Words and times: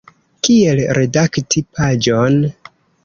Kiel 0.47 0.81
redakti 0.99 1.65
paĝon. 1.77 2.41